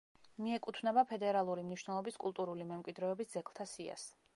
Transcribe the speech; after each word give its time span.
მიეკუთვნება 0.45 1.03
ფედერალური 1.11 1.67
მნიშვნელობის 1.67 2.19
კულტურული 2.27 2.69
მემკვიდრეობის 2.75 3.35
ძეგლთა 3.37 3.73
სიას. 3.77 4.15